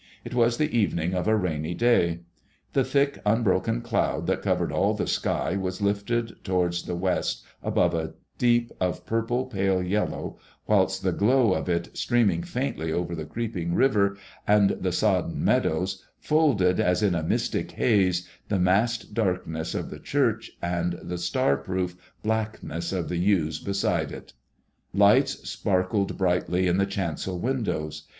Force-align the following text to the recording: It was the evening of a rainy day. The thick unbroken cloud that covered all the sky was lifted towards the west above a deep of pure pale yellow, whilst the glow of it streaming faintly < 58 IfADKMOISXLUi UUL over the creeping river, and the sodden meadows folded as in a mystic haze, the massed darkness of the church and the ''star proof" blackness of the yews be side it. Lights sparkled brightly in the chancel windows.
It 0.25 0.33
was 0.33 0.57
the 0.57 0.75
evening 0.75 1.13
of 1.13 1.27
a 1.27 1.35
rainy 1.35 1.75
day. 1.75 2.21
The 2.73 2.83
thick 2.83 3.19
unbroken 3.23 3.81
cloud 3.81 4.25
that 4.25 4.41
covered 4.41 4.71
all 4.71 4.95
the 4.95 5.05
sky 5.05 5.55
was 5.55 5.79
lifted 5.79 6.43
towards 6.43 6.81
the 6.87 6.95
west 6.95 7.43
above 7.61 7.93
a 7.93 8.15
deep 8.39 8.71
of 8.79 9.05
pure 9.05 9.47
pale 9.47 9.83
yellow, 9.83 10.39
whilst 10.65 11.03
the 11.03 11.11
glow 11.11 11.53
of 11.53 11.69
it 11.69 11.95
streaming 11.95 12.41
faintly 12.41 12.85
< 12.87 12.87
58 12.87 12.87
IfADKMOISXLUi 12.87 12.95
UUL 12.95 12.99
over 12.99 13.15
the 13.15 13.25
creeping 13.25 13.75
river, 13.75 14.17
and 14.47 14.71
the 14.71 14.91
sodden 14.91 15.45
meadows 15.45 16.03
folded 16.17 16.79
as 16.79 17.03
in 17.03 17.13
a 17.13 17.21
mystic 17.21 17.73
haze, 17.73 18.27
the 18.49 18.57
massed 18.57 19.13
darkness 19.13 19.75
of 19.75 19.91
the 19.91 19.99
church 19.99 20.49
and 20.63 20.93
the 20.93 21.19
''star 21.19 21.63
proof" 21.63 21.95
blackness 22.23 22.91
of 22.91 23.07
the 23.07 23.17
yews 23.17 23.59
be 23.59 23.71
side 23.73 24.11
it. 24.11 24.33
Lights 24.95 25.47
sparkled 25.47 26.17
brightly 26.17 26.65
in 26.65 26.77
the 26.77 26.87
chancel 26.87 27.37
windows. 27.37 28.07